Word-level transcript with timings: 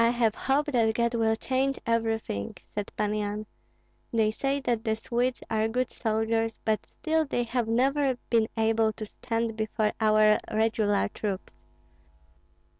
"I 0.03 0.09
have 0.09 0.33
hope 0.33 0.65
that 0.71 0.95
God 0.95 1.13
will 1.13 1.35
change 1.35 1.77
everything," 1.85 2.57
said 2.73 2.91
Pan 2.97 3.13
Yan. 3.13 3.45
"They 4.11 4.31
say 4.31 4.59
that 4.61 4.83
the 4.83 4.95
Swedes 4.95 5.41
are 5.47 5.67
good 5.67 5.91
soldiers, 5.91 6.59
but 6.65 6.87
still 6.87 7.23
they 7.23 7.43
have 7.43 7.67
never 7.67 8.17
been 8.31 8.47
able 8.57 8.93
to 8.93 9.05
stand 9.05 9.55
before 9.55 9.93
our 9.99 10.39
regular 10.51 11.07
troops. 11.09 11.53